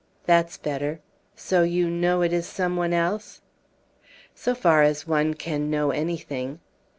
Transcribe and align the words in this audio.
That's 0.25 0.57
better. 0.57 0.99
So 1.35 1.61
you 1.61 1.87
know 1.87 2.23
it 2.23 2.33
is 2.33 2.47
some 2.47 2.75
one 2.75 2.91
else?" 2.91 3.41
"So 4.33 4.55
far 4.55 4.81
as 4.81 5.05
one 5.05 5.35
can 5.35 5.69
know 5.69 5.91
anything." 5.91 6.59